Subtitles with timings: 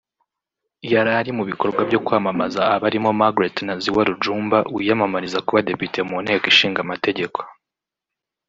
[0.91, 6.45] yari ari mu bikorwa byo kwamamaza abarimo Magret Naziwa Rujunba wiyamamariza kuba Depite mu Nteko
[6.51, 7.39] Ishinga Amategeko